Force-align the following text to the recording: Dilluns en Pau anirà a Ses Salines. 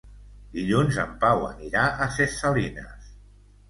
Dilluns 0.55 0.97
en 1.05 1.13
Pau 1.25 1.45
anirà 1.51 1.87
a 2.07 2.11
Ses 2.19 2.43
Salines. 2.43 3.19